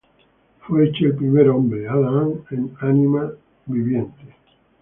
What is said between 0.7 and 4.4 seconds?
hecho el primer hombre Adam en ánima viviente;